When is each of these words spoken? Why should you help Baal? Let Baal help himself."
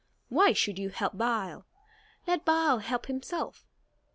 Why 0.29 0.51
should 0.53 0.79
you 0.79 0.89
help 0.89 1.15
Baal? 1.15 1.67
Let 2.25 2.43
Baal 2.43 2.79
help 2.79 3.05
himself." 3.05 3.67